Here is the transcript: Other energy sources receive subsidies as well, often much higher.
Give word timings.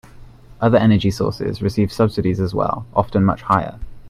Other 0.59 0.79
energy 0.79 1.11
sources 1.11 1.61
receive 1.61 1.91
subsidies 1.93 2.39
as 2.39 2.55
well, 2.55 2.87
often 2.95 3.23
much 3.23 3.43
higher. 3.43 3.79